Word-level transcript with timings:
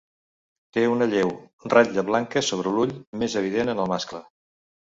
Té 0.77 0.85
una 0.93 1.07
lleu 1.11 1.29
ratlla 1.73 2.05
blanca 2.09 2.43
sobre 2.49 2.75
l'ull, 2.79 2.97
més 3.25 3.37
evident 3.43 3.73
en 3.75 3.83
el 3.85 3.93
mascle. 3.93 4.27